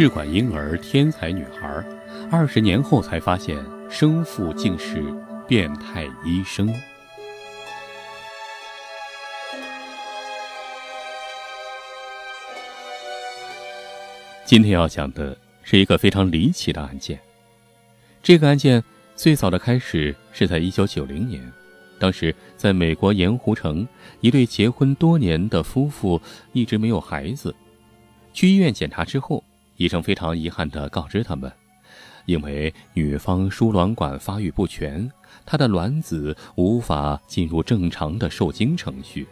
[0.00, 1.68] 试管婴儿天才女孩，
[2.30, 5.04] 二十年后才发现生父竟是
[5.46, 6.72] 变态医生。
[14.46, 17.20] 今天要讲的是一个非常离奇的案件。
[18.22, 18.82] 这个案件
[19.14, 21.52] 最早的开始是在一九九零年，
[21.98, 23.86] 当时在美国盐湖城，
[24.22, 26.18] 一对结婚多年的夫妇
[26.54, 27.54] 一直没有孩子。
[28.32, 29.44] 去医院检查之后，
[29.80, 31.50] 医生非常遗憾地告知他们，
[32.26, 35.10] 因为女方输卵管发育不全，
[35.46, 39.26] 她的卵子无法进入正常的受精程序。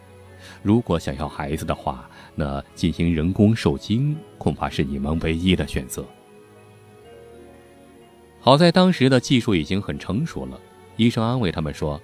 [0.63, 6.03] 如果想要孩子的话，那进行人工受精恐怕是你们唯一的选择。
[8.41, 10.59] 好在当时的技术已经很成熟了，
[10.97, 12.01] 医生安慰他们说，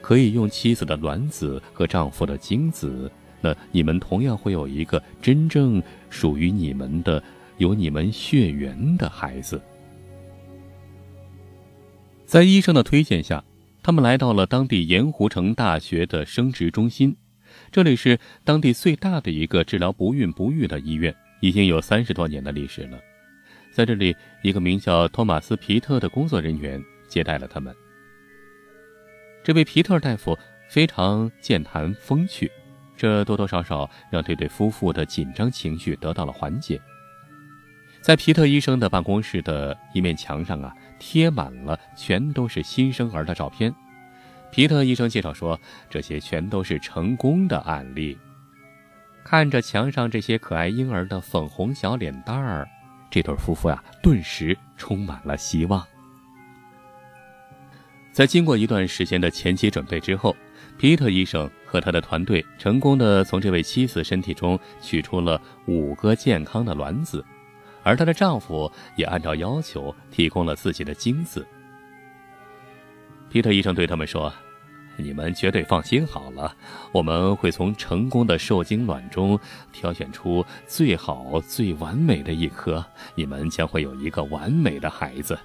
[0.00, 3.10] 可以用妻子的卵子和丈夫的精子。
[3.40, 7.22] 那你们同样会有一个真正属于你们的、
[7.58, 9.60] 有你们血缘的孩子。
[12.24, 13.44] 在医生的推荐下，
[13.82, 17.16] 他们来到了当地盐湖城大学的生殖中心，
[17.70, 22.98] 这里是当地最大的一个治疗不孕不育的医院，已经有三十多年的历史了。
[23.72, 27.74] 在这里，一个名叫托马斯·皮特的工作人员接待了他们。
[29.42, 30.36] 这位皮特大夫
[30.68, 32.50] 非常健谈风趣。
[32.96, 36.80] 这多多少少让这对夫妇的紧张情绪得到了缓解。
[38.08, 43.70] 在皮特医生的办公室的一面墙上啊，贴满了全都是新生儿的照片。
[44.50, 48.16] 皮特医生介绍说，这些全都是成功的案例。
[49.22, 52.66] 看着墙上这些可爱婴儿的粉红小脸蛋儿，
[53.10, 55.86] 这对夫妇呀，顿时充满了希望。
[58.10, 60.34] 在经过一段时间的前期准备之后。
[60.78, 67.24] 皮特医生和他的团队成功的从这位妻子身体中取出了五个健康的卵子，
[67.82, 71.46] 而她的丈夫也按照要求提供了自己的精子。
[73.30, 74.32] 皮特医生对他们说
[74.96, 76.54] ：“你们绝对放心好了，
[76.92, 79.38] 我们会从成功的受精卵中
[79.72, 82.84] 挑选出最好、最完美的一颗，
[83.14, 85.38] 你们将会有一个完美的孩子。”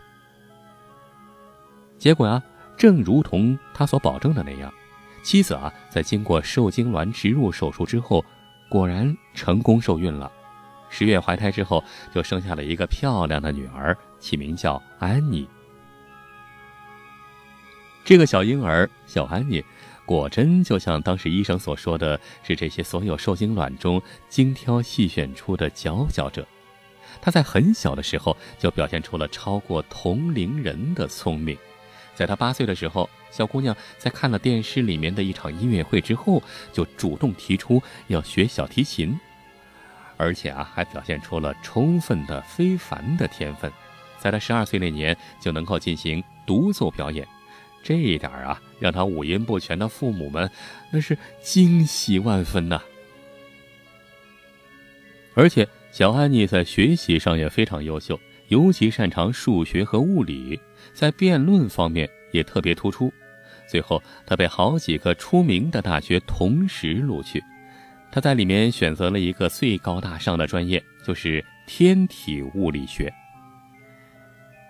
[1.99, 2.41] 结果啊，
[2.77, 4.73] 正如同他所保证的那样。
[5.23, 8.23] 妻子啊，在经过受精卵植入手术之后，
[8.69, 10.29] 果然成功受孕了。
[10.95, 11.83] 十月怀胎之后，
[12.13, 15.47] 就生下了一个漂亮的女儿，起名叫安妮。
[18.05, 19.65] 这个小婴儿小安妮，
[20.05, 23.99] 果真就像当时医生所说的，是这些所有受精卵中
[24.29, 26.47] 精挑细选出的佼佼者。
[27.19, 31.57] 她在很小的时候就表现出了超过同龄人的聪明。
[32.13, 33.09] 在她八岁的时候。
[33.31, 36.39] 小姑娘在看了电视里面的一场音乐会之后，
[36.71, 39.19] 就主动提出要学小提琴，
[40.17, 43.71] 而且啊，还表现出了充分的非凡的天分，
[44.17, 47.27] 在他十二岁那年就能够进行独奏表演，
[47.83, 50.49] 这一点啊，让他五音不全的父母们
[50.91, 52.81] 那是惊喜万分呐。
[55.35, 58.19] 而且小安妮在学习上也非常优秀，
[58.49, 60.59] 尤其擅长数学和物理，
[60.93, 63.11] 在辩论方面也特别突出。
[63.67, 67.41] 最后，他被好几个出名的大学同时录取。
[68.13, 73.11] 他在里面选择了一个最高大上的专业，就是天体物理学。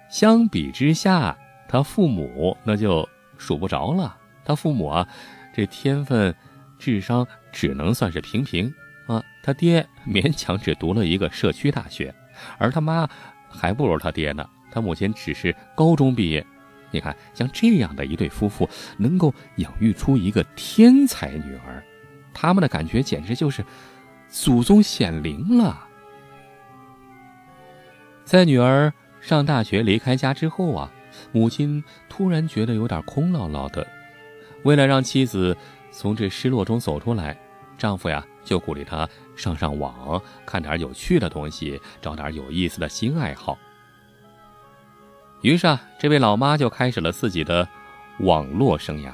[0.10, 1.38] 相比之下，
[1.68, 3.06] 他父母那就
[3.38, 4.16] 数不着了。
[4.46, 5.06] 他父母啊，
[5.54, 6.34] 这天分、
[6.80, 8.74] 智商只能算是平平
[9.08, 9.22] 啊。
[9.44, 12.16] 他爹 勉强只读了一个社区大学，
[12.58, 13.06] 而他妈
[13.50, 14.50] 还不如他爹呢。
[14.72, 16.46] 他母亲只是高中毕业。
[16.92, 21.84] 你看，像这样的一对夫妇能够养育出一个天才女儿，
[22.34, 23.64] 他们的感觉简直就是
[24.28, 25.88] 祖宗显灵了。
[28.26, 30.92] 在女儿上大学离开家之后啊，
[31.32, 33.86] 母亲突然觉得有点空落落的。
[34.64, 35.56] 为了让妻子
[35.92, 37.38] 从这失落中走出来，
[37.78, 43.58] 丈夫呀就鼓励她上上网，看点有趣的东西，找点有意思的新爱好。
[45.42, 47.68] 于是啊，这位老妈就开始了自己的
[48.20, 49.12] 网络生涯。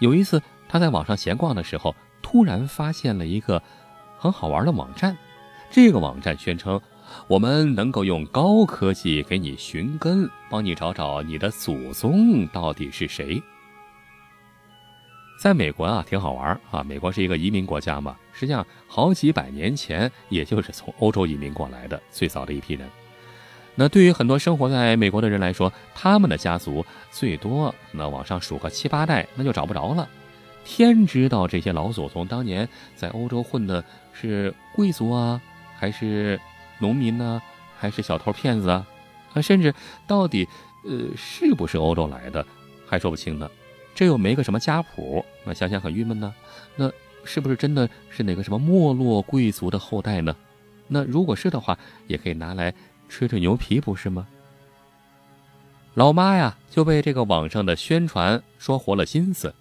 [0.00, 3.62] 有一次，她在网上闲逛的时候，突然发现了一个
[4.18, 5.14] 很好玩的网站。
[5.70, 6.80] 这个网站宣称，
[7.28, 13.40] 我们能够用高科技给你寻根，帮你找找你的祖宗到底是谁。
[15.38, 16.82] 在美国啊，挺好玩啊。
[16.82, 22.88] 美国是一个移民国家嘛，实际上好几百年前，也就是从欧洲移民过来的最早的一批人。
[23.74, 30.08] 那对于很多生活在美国的人来说，他们的家族最多那往上数个七八代，那就找不着了。
[30.64, 35.40] 天知道这些老祖宗当年在欧洲混的是贵族啊，
[35.76, 36.40] 还是
[36.78, 37.40] 农民呢，
[37.78, 38.86] 还是小偷骗子啊？
[39.34, 39.74] 啊，甚至
[40.06, 40.48] 到底
[40.84, 42.44] 呃是不是欧洲来的，
[42.86, 43.50] 还说不清呢。
[43.94, 46.34] 这又没个什么家谱，那想想很郁闷呢。
[46.74, 46.90] 那
[47.24, 50.34] 是不是真的是哪个什么没落贵族的后代呢？
[50.88, 52.74] 那如果是的话，也可以拿来
[53.08, 54.26] 吹吹牛皮，不是吗？
[55.94, 59.54] 老妈呀，就被这个网上的宣传说活了心思。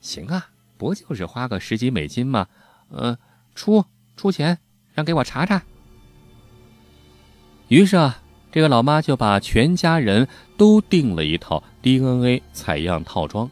[0.00, 2.46] 行啊，不就是花个十几美金吗？
[2.90, 3.16] 嗯，
[3.54, 3.84] 出
[4.16, 4.58] 出钱，
[4.94, 5.62] 让给我查查。
[7.68, 8.22] 于是啊，
[8.52, 13.50] 这个老妈就把全家人都订了一套 DNA 采样套装，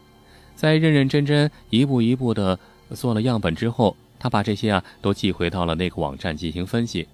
[0.55, 2.57] 在认认真真一步一步的
[2.91, 7.07] 做了样本之后，她把这些啊都寄回到了那个网站进行分析。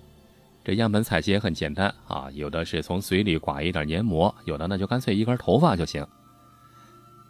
[0.63, 6.05] 这样本采集也很简单啊，有的是从嘴里刮一点黏膜，有的呢就干脆一根头发就行。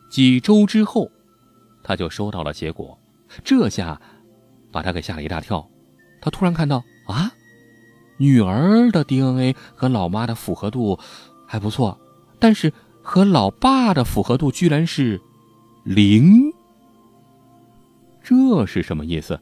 [0.10, 1.10] 几周之后，
[1.84, 2.98] 他就收到了结果，
[3.44, 4.00] 这下
[4.72, 5.68] 把他给吓了一大跳。
[6.22, 7.32] 他突然看到啊，
[8.18, 11.00] 女儿的 DNA 和老妈的符合度
[11.48, 12.00] 还不错，
[12.40, 15.20] 但是和老爸的符合度居然是
[15.84, 16.52] 零。
[18.24, 19.40] 这是什么意思？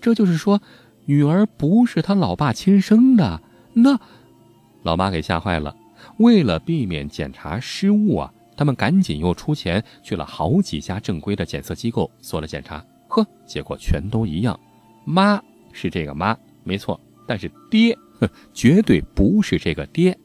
[0.00, 0.60] 这就是说。
[1.04, 3.42] 女儿不是他老爸亲生的，
[3.72, 3.98] 那
[4.84, 5.74] 老妈给吓坏了。
[6.18, 12.78] 为了避免检查失误啊，他们赶紧又出钱去了好几家正规的检测机构做了检查。
[13.08, 14.58] 呵，结果全都一样，
[15.04, 15.42] 妈
[15.72, 20.16] 是这个妈没错，但是爹，哼，绝对不是这个爹。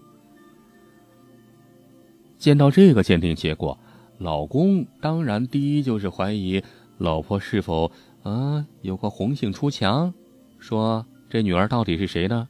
[2.37, 3.75] 见到这个鉴定结果，
[4.19, 6.63] 老公当然第一就是怀疑
[6.99, 7.91] 老婆是否
[8.21, 10.13] 啊有个红杏出墙。
[10.59, 12.47] 说这女儿到底是谁呢？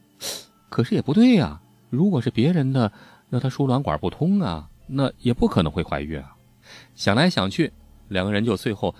[0.68, 2.92] 可是也不对呀，如果是别人的，
[3.30, 6.34] 那她输卵管不通啊，那也不可能会怀孕啊。
[6.94, 7.72] 想来想去，
[8.08, 8.94] 两个人就最后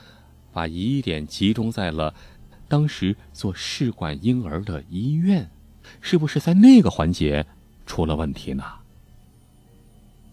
[0.52, 2.14] 把疑点集中在了
[2.68, 5.50] 当时做试管婴儿的医院，
[6.00, 7.44] 是不是在那个环节
[7.86, 8.64] 出了问题呢？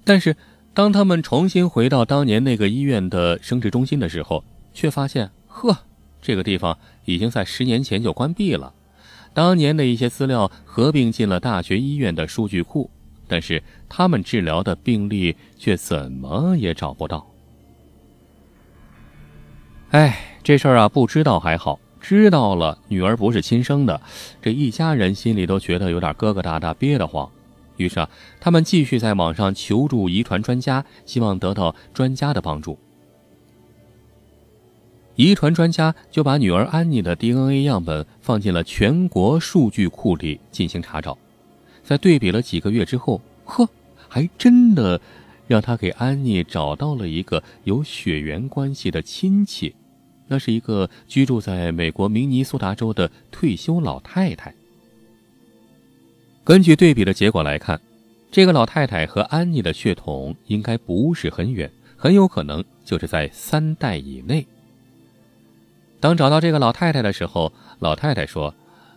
[0.04, 0.38] 但是
[0.74, 4.44] 当他们重新回到当年那个医院的生殖中心的时候，
[4.74, 5.78] 却发现，呵。
[6.22, 6.76] 这个地方
[7.06, 8.74] 已经在十年前就关闭了，
[9.32, 12.90] 当年的一些资料合并进了大学医院的数据库，
[13.28, 17.26] 但是他们治疗的病例却怎么也找不到。
[19.92, 24.02] 哎，这事儿啊，不知道还好，知道了，女儿不是亲生的，
[24.42, 27.30] 这一家人心里都觉得有点疙疙瘩瘩，憋得慌。
[27.78, 32.78] 于是啊，他们继续在网上求助遗传专家，希望得到专家的帮助。
[35.16, 41.18] 遗传专家就把女儿安妮的 DNA 样本放进了全国数据库里进行查找，
[41.86, 43.70] 在对比了几个月之后，呵，
[44.10, 45.00] 还真的
[45.48, 49.76] 让他给安妮找到了一个有血缘关系的亲戚，
[50.28, 54.54] 那是一个居住在美国明尼苏达州的退休老太太。
[56.44, 57.80] 根据对比的结果来看，
[58.32, 64.46] 这个老太太和安妮的血统应该不是很远，很有可能就是在三代以内。
[66.00, 68.54] 当找到这个老太太的时候，老太太说：“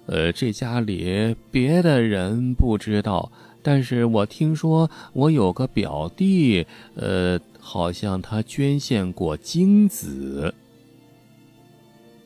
[0.09, 3.31] 呃，这家里别的人不知道，
[3.63, 10.55] 但是我听说我有个表弟，呃，好像他捐献过精子。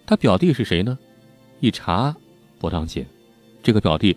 [0.06, 0.96] 他表弟是谁呢？
[1.58, 2.14] 一查
[2.61, 3.05] 不当紧，
[3.64, 4.17] 这个表弟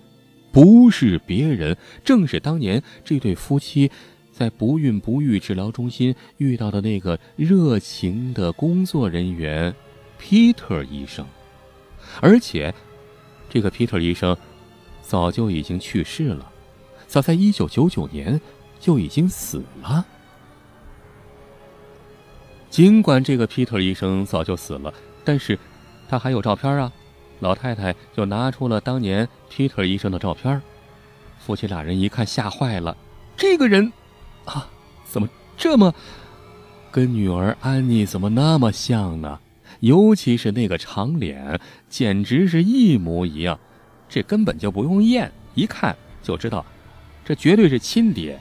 [0.52, 3.90] 不是别人，正是当年这对夫妻
[4.32, 9.74] 在不孕不育治疗中心遇到的那个热情的工作人员。”
[10.18, 11.26] 皮特医生，
[12.22, 12.74] 而且，
[13.50, 14.36] 这个皮特医生
[15.02, 16.52] 早就已经去世了，
[17.08, 18.40] 早在一九九九年
[18.80, 20.06] 就已经死了。
[22.70, 25.58] 尽管这个皮特医生早就死了，但是
[26.10, 26.92] 他还有照片啊！
[27.40, 30.62] 老太太就拿出了当年皮特医生的照片，
[31.40, 32.96] 夫妻俩人一看吓坏了，
[33.38, 33.92] 这个人
[34.46, 34.68] 啊，
[35.06, 35.94] 怎么这么
[36.92, 39.40] 跟女儿安妮怎么那么像呢？
[39.86, 43.60] 尤其是那个长脸，简直是一模一样，
[44.10, 46.66] 这根本就不用验，一看就知道，
[47.24, 48.40] 这绝对是亲爹。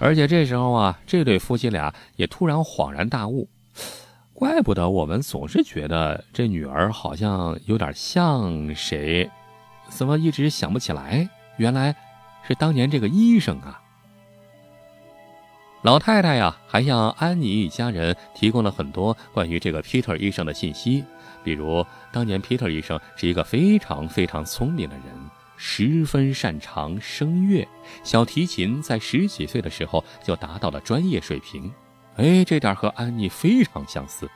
[0.00, 3.48] 而且这时候啊，这对夫妻俩也突然恍然大悟，
[4.32, 9.30] 怪不得我们总是觉得这女儿好像有点像谁，
[9.88, 11.28] 怎么一直想不起来？
[11.56, 11.94] 原来
[12.48, 13.80] 是当年这个医生啊。
[15.82, 21.04] 老太太呀，还向安妮一家人提供了很多关于这个 Peter 医生的信息，
[21.42, 25.06] 比如当年 Peter 医生是一个非常非常聪明的人，
[25.56, 27.66] 十分擅长声乐，
[28.04, 31.68] 小提琴在十几岁的时候就达到了专业水平。
[32.14, 34.30] 哎，这点和安妮非常相似。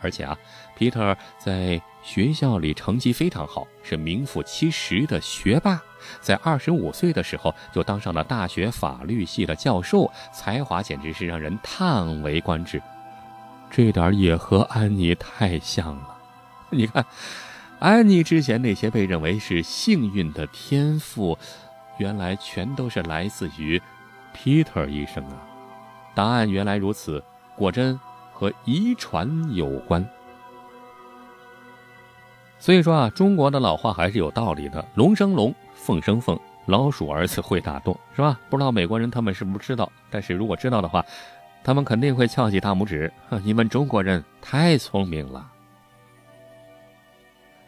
[0.00, 0.34] 而且啊，
[0.78, 5.78] 皮特在学校里成绩非常好，是名副其实的学霸。
[6.20, 12.82] 在二十五岁的时候就当上了大学法律系的教授，才华简直是让人叹为观止。
[13.70, 16.16] 这点也和安妮太像了。
[16.70, 17.04] 你看，
[17.78, 21.36] 安妮之前那些被认为是幸运的天赋，
[21.98, 23.80] 原来全都是来自于
[24.34, 25.36] Peter 医生啊。
[26.14, 27.22] 答案原来如此，
[27.56, 27.98] 果真
[28.32, 30.04] 和遗传有关。
[32.58, 35.54] 所以说啊，中国的老话还是有道理的：龙生龙，
[35.86, 38.40] 凤生凤，老鼠儿子会打洞，是吧？
[38.50, 39.90] 不知道美国人他们是不是知道？
[40.10, 41.04] 但是如果知道的话，
[41.62, 43.12] 他们肯定会翘起大拇指。
[43.44, 45.48] 你们中国人太聪明了。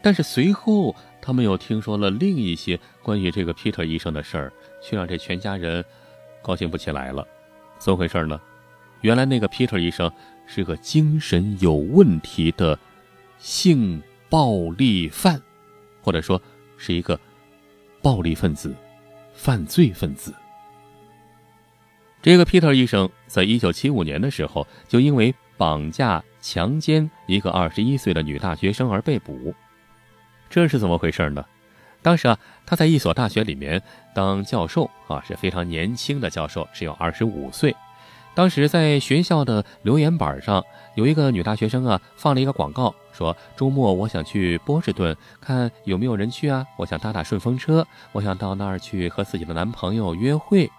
[0.01, 5.83] 但是随后，他们又听说了另一些关于这个 Peter 医生的事儿，却让这全家人
[6.41, 7.25] 高兴不起来了。
[7.77, 8.39] 怎么回事呢？
[9.01, 10.11] 原来那个 Peter 医生
[10.45, 12.77] 是个精神有问题的
[13.37, 15.41] 性暴力犯，
[16.01, 16.41] 或者说
[16.77, 17.17] 是一个
[18.01, 18.75] 暴力分子、
[19.33, 20.33] 犯罪分子。
[22.21, 29.53] 这个 Peter 医生在一九七五年的时候，就因为绑架、强奸一个二十一岁的女大学生而被捕。
[30.49, 31.45] 这是怎么回事呢？
[32.01, 33.81] 当时啊，他在一所大学里面
[34.13, 37.75] 当教授啊，是非常年轻的教授，只有二十五岁。
[38.39, 40.63] 当时在学校的留言板上，
[40.95, 46.65] 有一个女大学生啊，放了一个广告，说周末我想去波士顿，看有没有人去啊？
[46.77, 50.71] 我想搭搭顺风车，我想到那儿去和自己的男朋友约会。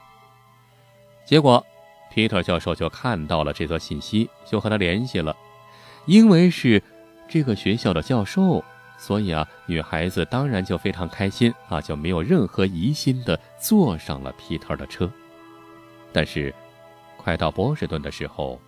[1.27, 1.63] 结果，
[2.11, 5.37] 皮特教授就看到了这则信息，就和他联系了，
[6.07, 6.83] 因为是
[7.29, 8.65] 这个学校的教授。
[8.97, 15.11] 所以啊，女孩子当然就非常开心啊，就没有任何疑心的坐上了皮特的车。
[16.11, 16.55] 但是，
[17.23, 18.59] 快到波士顿的时候，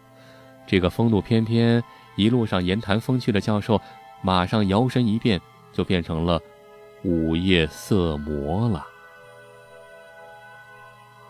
[0.66, 1.82] 这个风度翩翩、
[2.16, 3.80] 一路上言谈风趣的教授，
[4.20, 5.40] 马上摇身一变，
[5.72, 6.38] 就变成了
[7.02, 8.86] 午夜色魔了。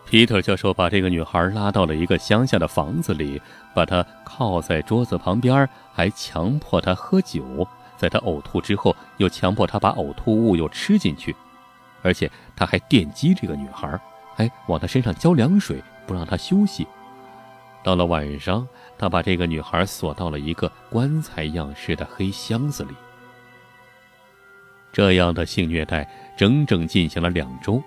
[0.05, 3.41] 皮特教授把这个女孩拉到了一个乡下的房子里，
[3.73, 7.67] 把她靠在桌子旁边，还强迫她喝酒。
[7.97, 11.35] 在她呕吐之后，又强迫她把呕吐物又吃进去，
[12.02, 13.99] 而且他还电击这个女孩，
[14.35, 16.87] 还往她身上浇凉水，不让她休息。
[17.83, 18.67] 到了晚上，
[18.99, 22.91] 他把这个女孩锁到了一个棺材样式的黑箱子里。
[24.93, 27.83] 这样的性虐待整整进行了两周，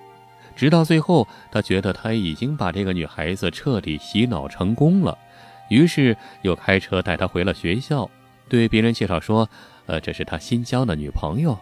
[0.55, 5.17] 直到最后，他觉得他已经把这个女孩子彻底洗脑成功了，
[5.69, 8.09] 于是又开车带她回了学校，
[8.49, 9.47] 对别人介绍说。
[9.87, 11.55] 呃，这是他新交的女朋友。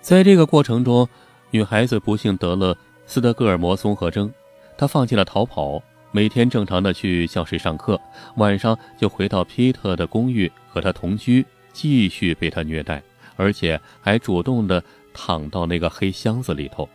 [0.00, 1.08] 在这个过程中，
[1.50, 4.32] 女孩子不幸得了斯德哥尔摩综合征，
[4.78, 5.82] 她放弃了逃跑，
[6.14, 8.00] 每天正常的去教室上课，
[8.36, 13.02] 晚上就回到皮特的公寓和他同居，继续被他虐待，
[13.34, 14.80] 而且还主动的
[15.12, 16.88] 躺到那个黑箱子里头。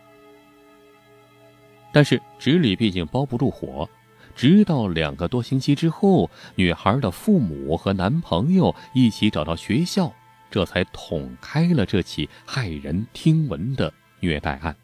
[1.92, 3.86] 但是纸里毕竟包不住火。
[4.34, 10.10] 直到两个多星期之后，女孩的父母和男朋友一起找到学校，
[10.50, 14.74] 这才捅开了这起骇人听闻的虐待案。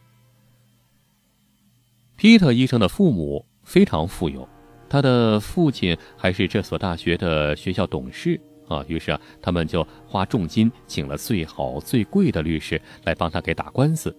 [2.16, 4.48] 皮特医生的父母非常富有，
[4.88, 8.82] 他的父亲还是这所大学的学校董事啊。
[8.86, 14.16] 于是啊，他们就花重金请了最好最贵的律师来帮他给打官司。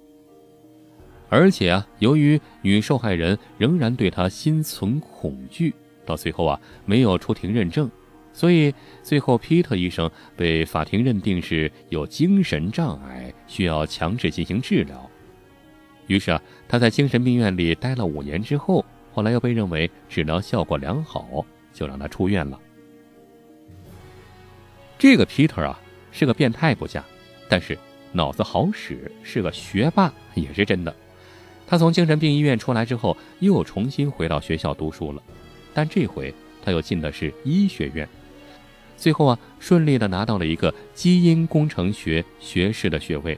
[1.30, 5.74] 而且啊，由于女受害人仍然对他心存恐惧，
[6.06, 7.90] 到最后啊没有出庭认证，
[8.34, 15.10] 所以最后皮特医生被法庭认定是有精神障碍，需要强制进行治疗。
[16.08, 18.86] 于是啊，他在精神病院里待了五年之后，
[19.18, 21.44] 后来又被认为治疗效果良好，
[21.74, 22.60] 就让他出院了。
[25.00, 25.80] 这个皮特啊
[26.12, 27.04] 是个变态不假，
[27.50, 27.76] 但是
[28.12, 30.96] 脑子好使，是个学霸也是真的。
[31.66, 35.24] 他从精神病医院出来之后，又重新回到学校读书了，
[35.74, 36.32] 但这回
[36.64, 38.08] 他又进的是医学院，
[38.98, 43.36] 最后啊，顺利的拿到了一个基因工程学学士的学位，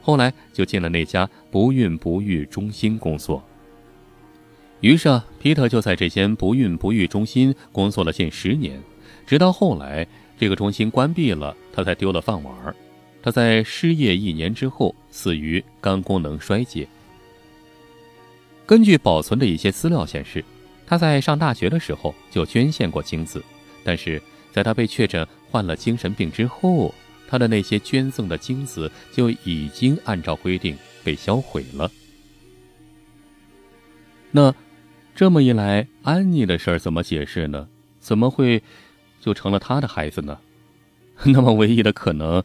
[0.00, 3.44] 后来就进了那家不孕不育中心工作。
[4.80, 8.80] 于是啊，皮特就在这间不孕不育中心工作了近十年，
[9.26, 10.06] 直到后来
[10.38, 12.74] 这个中心关闭了，他才丢了饭碗。
[13.22, 16.86] 他在失业一年之后，死于肝功能衰竭。
[18.66, 20.44] 根据保存的一些资料显示，
[20.86, 23.42] 他在上大学的时候就捐献过精子，
[23.82, 26.94] 但是在他被确诊患了精神病之后，
[27.26, 31.90] 他的那些捐赠的精子就已经按照规定被销毁了。
[34.30, 34.54] 那
[35.16, 37.66] 这么一来，安妮的事儿怎么解释呢？
[37.98, 38.62] 怎么会
[39.18, 40.38] 就成了他的孩子呢？
[41.24, 42.44] 那么唯一的可能，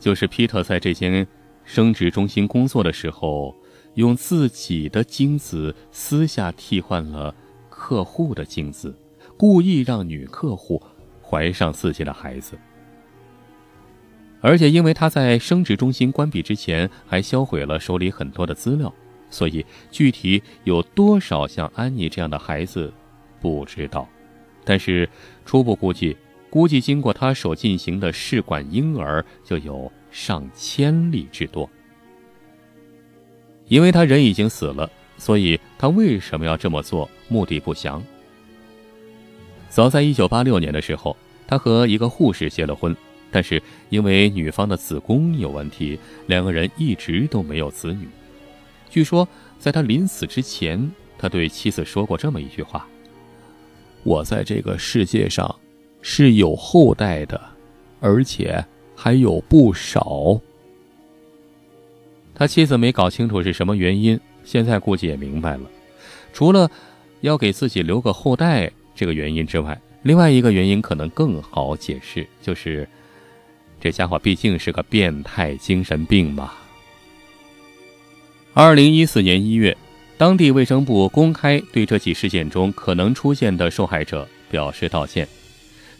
[0.00, 1.26] 就是皮特在这间
[1.66, 3.54] 生殖中心工作的时候，
[3.96, 7.34] 用自己的精子私下替换了
[7.68, 8.96] 客户的精子，
[9.36, 10.82] 故意让女客户
[11.22, 12.56] 怀上自己的孩子。
[14.40, 18.92] 而且，因为他在生殖中心关闭之前还销毁了手里很多的资料，
[19.32, 22.92] 所以具体有多少像安妮这样的孩子，
[23.40, 24.08] 不知道。
[24.64, 25.08] 但是
[25.44, 26.16] 初步估计，
[26.48, 31.68] 估计经过他手进行的试管婴儿就有上千例之多。
[33.66, 38.02] 因为他人已经死了，所以他为什么要这么做，目的不详。
[39.70, 42.94] 早在一九八六年的时候，他和一个护士结了婚。
[43.34, 48.06] 但是因为女方的子宫有问题，两个人一直都没有子女。
[48.92, 49.26] 据说
[49.58, 52.86] 在他临死之前，他对妻子说过这么一句话
[54.04, 55.58] ：“我在这个世界上
[56.02, 57.40] 是有后代的，
[58.00, 58.62] 而且
[58.94, 60.38] 还有不少。”
[62.36, 65.62] 他妻子没搞清楚是什么原因，现在估计也明白了。
[66.34, 66.70] 除了
[67.22, 72.86] 要给自己留个后代这个原因之外，另外一个原因可能更好解释，就是。
[73.80, 76.52] 这家伙毕竟是个变态精神病嘛。
[78.54, 79.74] 二零一四年一月，
[80.18, 85.26] 当地卫生部公开对这起事件中可能出现的受害者表示道歉。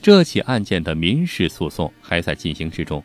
[0.03, 3.03] 这起案件的民事诉讼还在进行之中，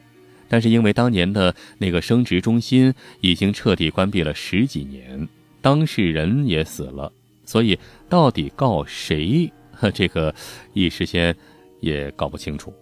[0.50, 5.25] 但是因为当年的那个生殖中心已经彻底关闭了十几年，
[5.62, 7.10] 当事人也死了，
[7.46, 9.50] 所以到底告谁，
[9.94, 10.36] 这个
[10.74, 11.34] 一时间
[11.80, 12.74] 也搞不清楚。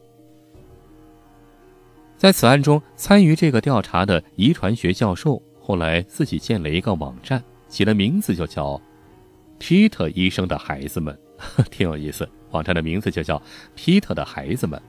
[2.18, 8.80] 在此案中，参与这个调查的遗传学教授后来自己建了一个网站，起了名字就叫
[9.58, 11.18] “皮特医生的孩子们”，
[11.72, 12.30] 挺有意思。
[12.52, 13.42] 网站的名字就叫
[13.74, 14.80] “皮特的孩子们”。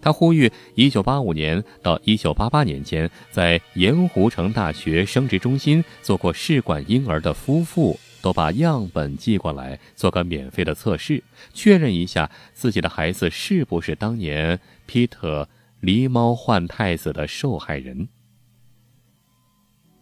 [0.00, 15.46] 他呼吁1985年到1988年间在盐湖城大学生殖中心做过试管婴儿的夫妇，都把样本寄过来，做个免费的测试，确认一下自己的孩子是不是当年皮特。
[15.82, 18.08] 狸猫换太子的受害人，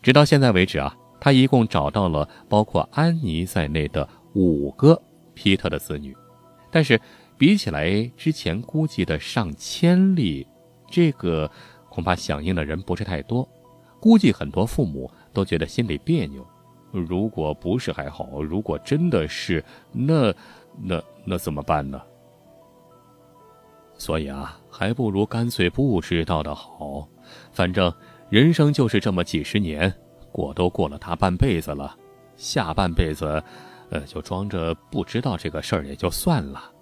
[0.03, 5.01] 直到现在为止啊，他一共找到了包括安妮在内的五个
[5.33, 6.17] 皮特的子女，
[6.71, 7.01] 但是
[7.38, 10.47] 比起来之前估计的上千例，
[10.91, 11.51] 这个
[11.88, 13.49] 恐怕响应的人不是太多，
[14.01, 16.45] 估计很多父母都觉得心里别扭。
[16.91, 20.35] 如果不是还好，如果真的是，那
[20.83, 22.03] 那那怎么办呢？
[23.97, 27.09] 所以啊，还不如干脆不知道的好。
[27.53, 27.91] 反正
[28.33, 29.92] 人生就是这么几十年，
[30.33, 31.95] 过都过了大半辈子了，
[32.35, 33.45] 下半辈子，
[33.90, 36.73] 呃，就装着不知道这个事儿也就算了。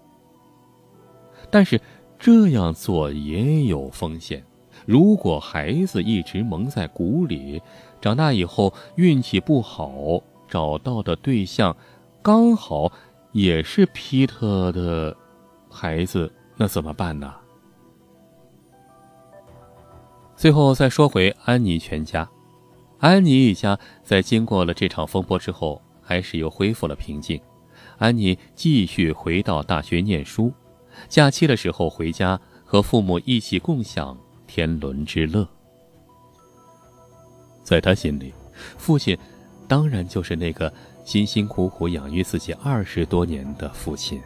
[1.50, 1.80] 但是
[2.20, 4.44] 这样做也有风险，
[4.86, 7.60] 如果孩子一直蒙在鼓里，
[8.00, 11.76] 长大以后运气不好，找到的对象
[12.22, 12.92] 刚好
[13.32, 15.16] 也是皮特的
[15.68, 16.32] 孩子。
[16.56, 17.34] 那怎么办呢？
[20.40, 22.26] 最后再说回安妮全家，
[22.98, 27.38] 安妮一家在经过了这场风波之后，还是又恢复了平静。
[27.98, 30.50] 安妮继续回到大学念书，
[31.10, 35.46] 假期的时候回家和父母一起共享天伦之乐。
[37.62, 38.32] 在他心里，
[38.78, 39.14] 父亲
[39.68, 40.72] 当然就是那个
[41.04, 44.18] 辛辛苦苦养育自己二十多年的父亲，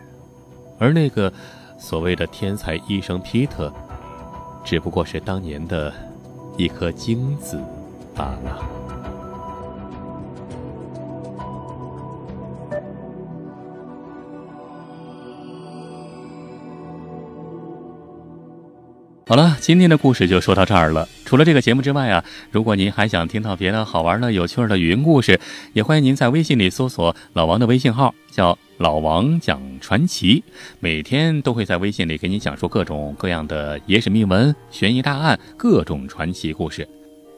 [0.78, 1.32] 而那个。
[1.76, 3.70] 所谓的天才医生皮特，
[4.64, 5.92] 只不过是当年的
[6.56, 7.60] 一颗精子
[8.14, 8.64] 罢了。
[19.26, 21.08] 好了，今天的故事就说到这儿了。
[21.24, 25.40] 除了这个节目之外啊，如果您还想听到别的好玩的、有趣的语音故事，
[25.72, 30.42] 也欢迎您在微信里搜索老王的微信号，叫老王讲传奇，
[30.80, 36.88] 每天都会在微信里给你讲述各种各样的野史秘闻、悬疑大案、各种传奇故事。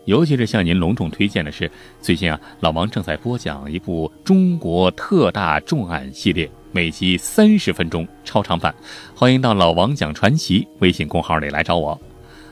[0.07, 1.71] 尤其是向您隆重推荐的是，
[2.01, 8.75] 最近啊，老王正在播讲一部中国特大重案系列，每集三十分钟超长版，
[9.15, 12.01] 欢迎到老王讲传奇微信公号里来找我。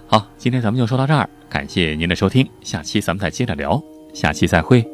[0.06, 4.93] 好，今天咱们就说到这儿，感谢您的收听，下期咱们再接着聊，下期再会。